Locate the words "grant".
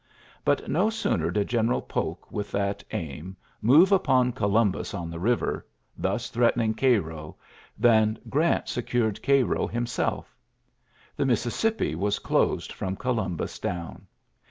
8.27-8.65